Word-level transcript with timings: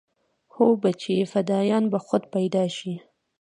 هو 0.53 0.67
بچى 0.83 1.15
فدايان 1.31 1.83
به 1.91 1.99
خود 2.05 2.23
پيدا 2.35 2.63
شي. 2.75 2.93